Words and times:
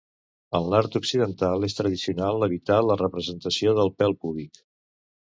En 0.59 0.63
l'art 0.73 0.95
occidental 0.99 1.67
és 1.67 1.77
tradicional 1.79 2.45
evitar 2.47 2.79
la 2.87 2.97
representació 3.03 3.75
del 3.81 3.93
pèl 4.03 4.17
púbic. 4.25 4.65